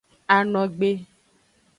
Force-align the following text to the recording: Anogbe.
Anogbe. 0.35 0.89